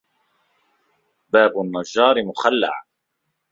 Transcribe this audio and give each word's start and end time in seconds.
باب 1.31 1.53
النجار 1.61 2.23
مخَلَّع 2.25 2.85